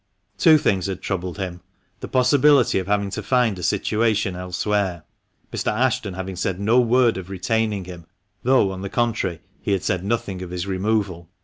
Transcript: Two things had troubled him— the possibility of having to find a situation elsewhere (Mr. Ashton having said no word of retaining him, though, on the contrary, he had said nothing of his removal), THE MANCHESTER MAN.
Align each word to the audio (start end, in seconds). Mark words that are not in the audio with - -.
Two 0.39 0.57
things 0.57 0.87
had 0.87 0.99
troubled 1.03 1.37
him— 1.37 1.61
the 1.99 2.07
possibility 2.07 2.79
of 2.79 2.87
having 2.87 3.11
to 3.11 3.21
find 3.21 3.59
a 3.59 3.61
situation 3.61 4.35
elsewhere 4.35 5.03
(Mr. 5.51 5.71
Ashton 5.71 6.15
having 6.15 6.35
said 6.35 6.59
no 6.59 6.79
word 6.79 7.17
of 7.17 7.29
retaining 7.29 7.85
him, 7.85 8.07
though, 8.41 8.71
on 8.71 8.81
the 8.81 8.89
contrary, 8.89 9.41
he 9.61 9.73
had 9.73 9.83
said 9.83 10.03
nothing 10.03 10.41
of 10.41 10.49
his 10.49 10.65
removal), 10.65 10.95
THE 10.95 11.03
MANCHESTER 11.17 11.29
MAN. 11.29 11.35